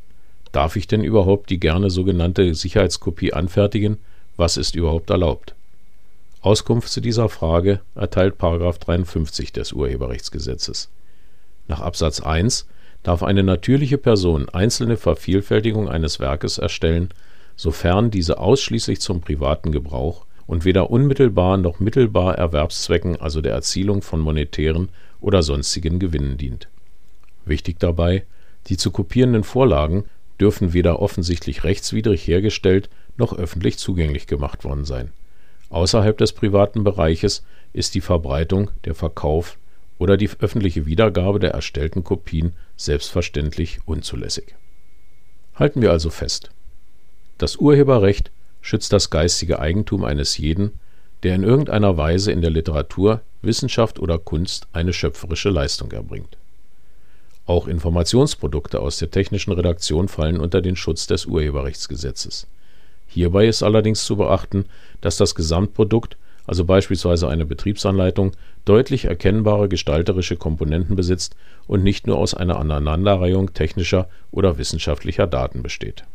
Darf 0.51 0.75
ich 0.75 0.87
denn 0.87 1.03
überhaupt 1.03 1.49
die 1.49 1.59
gerne 1.59 1.89
sogenannte 1.89 2.53
Sicherheitskopie 2.55 3.33
anfertigen? 3.33 3.97
Was 4.35 4.57
ist 4.57 4.75
überhaupt 4.75 5.09
erlaubt? 5.09 5.53
Auskunft 6.41 6.89
zu 6.89 7.01
dieser 7.01 7.29
Frage 7.29 7.81
erteilt§ 7.93 8.35
53 8.79 9.53
des 9.53 9.73
Urheberrechtsgesetzes. 9.73 10.89
Nach 11.67 11.81
Absatz 11.81 12.19
1 12.19 12.67
darf 13.03 13.21
eine 13.21 13.43
natürliche 13.43 13.99
Person 13.99 14.49
einzelne 14.49 14.97
Vervielfältigung 14.97 15.87
eines 15.87 16.19
Werkes 16.19 16.57
erstellen, 16.57 17.09
sofern 17.55 18.09
diese 18.09 18.39
ausschließlich 18.39 19.01
zum 19.01 19.21
privaten 19.21 19.71
Gebrauch 19.71 20.25
und 20.47 20.65
weder 20.65 20.89
unmittelbar 20.89 21.57
noch 21.57 21.79
mittelbar 21.79 22.39
Erwerbszwecken, 22.39 23.21
also 23.21 23.41
der 23.41 23.53
Erzielung 23.53 24.01
von 24.01 24.19
monetären 24.19 24.89
oder 25.19 25.43
sonstigen 25.43 25.99
Gewinnen 25.99 26.37
dient. 26.37 26.69
Wichtig 27.45 27.77
dabei: 27.77 28.25
Die 28.65 28.77
zu 28.77 28.89
kopierenden 28.89 29.43
Vorlagen 29.43 30.05
dürfen 30.39 30.73
weder 30.73 31.03
offensichtlich 31.03 31.63
rechtswidrig 31.63 32.25
hergestellt 32.25 32.89
noch 33.15 33.37
öffentlich 33.37 33.77
zugänglich 33.77 34.25
gemacht 34.25 34.63
worden 34.63 34.85
sein 34.85 35.11
Außerhalb 35.71 36.17
des 36.17 36.33
privaten 36.33 36.83
Bereiches 36.83 37.43
ist 37.71 37.95
die 37.95 38.01
Verbreitung, 38.01 38.71
der 38.83 38.93
Verkauf 38.93 39.57
oder 39.99 40.17
die 40.17 40.29
öffentliche 40.39 40.85
Wiedergabe 40.85 41.39
der 41.39 41.51
erstellten 41.51 42.03
Kopien 42.03 42.53
selbstverständlich 42.75 43.79
unzulässig. 43.85 44.55
Halten 45.55 45.81
wir 45.81 45.91
also 45.91 46.09
fest: 46.09 46.49
Das 47.37 47.55
Urheberrecht 47.55 48.31
schützt 48.59 48.91
das 48.91 49.09
geistige 49.09 49.59
Eigentum 49.59 50.03
eines 50.03 50.37
jeden, 50.37 50.77
der 51.23 51.35
in 51.35 51.43
irgendeiner 51.43 51.95
Weise 51.95 52.33
in 52.33 52.41
der 52.41 52.51
Literatur, 52.51 53.21
Wissenschaft 53.41 53.97
oder 53.97 54.19
Kunst 54.19 54.67
eine 54.73 54.91
schöpferische 54.91 55.49
Leistung 55.49 55.91
erbringt. 55.93 56.37
Auch 57.45 57.67
Informationsprodukte 57.67 58.81
aus 58.81 58.97
der 58.97 59.09
technischen 59.09 59.53
Redaktion 59.53 60.09
fallen 60.09 60.39
unter 60.39 60.61
den 60.61 60.75
Schutz 60.75 61.07
des 61.07 61.25
Urheberrechtsgesetzes 61.25 62.47
Hierbei 63.13 63.47
ist 63.47 63.61
allerdings 63.61 64.05
zu 64.05 64.15
beachten, 64.15 64.65
dass 65.01 65.17
das 65.17 65.35
Gesamtprodukt, 65.35 66.15
also 66.47 66.63
beispielsweise 66.63 67.27
eine 67.27 67.45
Betriebsanleitung, 67.45 68.31
deutlich 68.63 69.05
erkennbare 69.05 69.67
gestalterische 69.67 70.37
Komponenten 70.37 70.95
besitzt 70.95 71.35
und 71.67 71.83
nicht 71.83 72.07
nur 72.07 72.17
aus 72.17 72.33
einer 72.33 72.57
Aneinanderreihung 72.57 73.53
technischer 73.53 74.07
oder 74.31 74.57
wissenschaftlicher 74.57 75.27
Daten 75.27 75.61
besteht. 75.61 76.05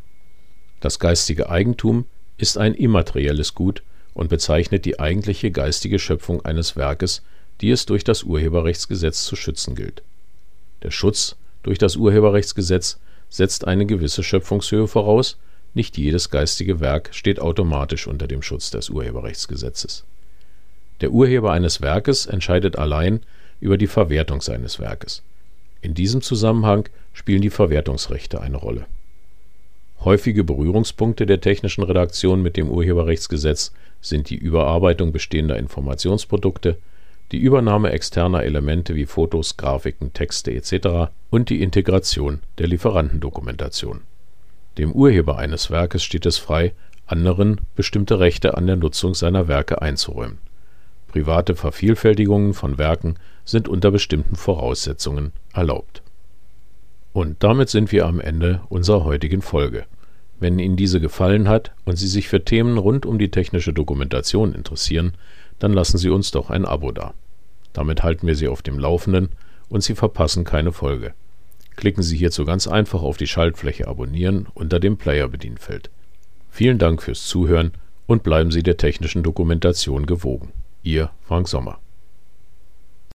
Das 0.81 0.99
geistige 0.99 1.51
Eigentum 1.51 2.07
ist 2.39 2.57
ein 2.57 2.73
immaterielles 2.73 3.55
Gut 3.55 3.83
und 4.15 4.31
bezeichnet 4.31 4.87
die 4.87 4.99
eigentliche 4.99 5.51
geistige 5.51 5.99
Schöpfung 5.99 6.47
eines 6.47 6.77
Werkes, 6.77 7.23
die 7.61 7.71
es 7.71 7.85
durch 7.85 8.05
das 8.05 8.23
Urheberrechtsgesetz 8.23 9.25
zu 9.25 9.37
schützen 9.37 9.75
gilt. 9.75 10.03
Der 10.83 10.91
Schutz 10.91 11.37
durch 11.63 11.77
das 11.77 11.97
Urheberrechtsgesetz 11.97 12.99
setzt 13.29 13.67
eine 13.67 13.85
gewisse 13.85 14.23
Schöpfungshöhe 14.23 14.89
voraus 14.89 15.37
nicht 15.77 15.99
jedes 15.99 16.31
geistige 16.31 16.81
Werk 16.81 17.11
steht 17.13 17.39
automatisch 17.39 18.07
unter 18.07 18.27
dem 18.27 18.41
Schutz 18.41 18.71
des 18.71 18.89
Urheberrechtsgesetzes. 18.89 20.05
Der 21.03 21.11
Urheber 21.11 21.53
eines 21.53 21.83
Werkes 21.83 22.25
entscheidet 22.25 22.77
allein 22.77 23.21
über 23.61 23.77
die 23.77 23.87
Verwertung 23.87 24.41
seines 24.41 24.81
Werkes. 24.81 25.23
In 25.83 25.93
diesem 25.93 26.23
Zusammenhang 26.23 26.89
spielen 27.13 27.43
die 27.43 27.51
Verwertungsrechte 27.51 28.41
eine 28.41 28.57
Rolle. 28.57 28.87
Häufige 30.01 30.45
Berührungspunkte 30.45 31.27
der 31.27 31.43
technischen 31.43 31.85
Redaktion 31.85 32.43
mit 32.43 32.57
dem 32.57 32.71
Urheberrechtsgesetz 32.71 33.73
sind 34.01 34.31
die 34.31 34.37
Überarbeitung 34.37 35.13
bestehender 35.13 35.59
Informationsprodukte, 35.59 36.79
die 37.33 37.39
Übernahme 37.39 37.91
externer 37.91 38.45
Elemente 38.45 38.95
wie 38.95 39.05
Fotos, 39.05 39.59
Grafiken, 39.59 40.15
Texte 40.15 40.55
etc. 40.55 41.11
und 41.29 41.51
die 41.51 41.63
Integration 41.63 42.41
der 42.59 42.69
Lieferantendokumentation 42.69 44.01
dem 44.79 44.93
Urheber 44.93 45.39
eines 45.39 45.71
Werkes 45.71 46.03
steht 46.03 46.27
es 46.27 46.39
frei, 46.39 46.75
anderen 47.07 47.61
bestimmte 47.75 48.19
Rechte 48.19 48.57
an 48.57 48.67
der 48.67 48.77
Nutzung 48.77 49.15
seiner 49.15 49.49
Werke 49.49 49.81
einzuräumen. 49.81 50.39
Private 51.09 51.55
Vervielfältigungen 51.55 52.53
von 52.53 52.79
Werken 52.79 53.15
sind 53.45 53.69
unter 53.69 53.91
bestimmten 53.91 54.37
Voraussetzungen 54.37 55.33
erlaubt. 55.55 56.03
Und 57.13 57.43
damit 57.43 57.71
sind 57.71 57.93
wir 57.93 58.07
am 58.07 58.21
Ende 58.21 58.61
unserer 58.69 59.05
heutigen 59.05 59.41
Folge. 59.41 59.87
Wenn 60.39 60.59
Ihnen 60.59 60.77
diese 60.77 61.01
gefallen 61.01 61.49
hat 61.49 61.73
und 61.87 61.97
Sie 61.97 62.09
sich 62.09 62.29
für 62.29 62.45
Themen 62.45 62.77
rund 62.77 63.07
um 63.07 63.19
die 63.19 63.31
technische 63.31 63.73
Dokumentation 63.73 64.53
interessieren, 64.53 65.13
dann 65.59 65.73
lassen 65.73 65.97
Sie 65.97 66.11
uns 66.11 66.31
doch 66.31 66.51
ein 66.51 66.67
Abo 66.67 66.93
da. 66.93 67.15
Damit 67.73 68.03
halten 68.03 68.27
wir 68.27 68.35
Sie 68.35 68.49
auf 68.49 68.61
dem 68.61 68.79
Laufenden 68.79 69.31
und 69.71 69.83
Sie 69.83 69.95
verpassen 69.95 70.45
keine 70.45 70.73
Folge. 70.73 71.15
Klicken 71.77 72.03
Sie 72.03 72.17
hierzu 72.17 72.45
ganz 72.45 72.67
einfach 72.67 73.03
auf 73.03 73.17
die 73.17 73.27
Schaltfläche 73.27 73.87
Abonnieren 73.87 74.49
unter 74.55 74.81
dem 74.81 74.97
Player-Bedienfeld. 74.97 75.91
Vielen 76.51 76.79
Dank 76.79 77.03
fürs 77.03 77.27
Zuhören 77.27 77.73
und 78.07 78.23
bleiben 78.23 78.51
Sie 78.51 78.63
der 78.63 78.79
technischen 78.79 79.23
Dokumentation 79.23 80.07
gewogen. 80.07 80.53
Ihr 80.83 81.11
Frank 81.23 81.49
Sommer 81.49 81.79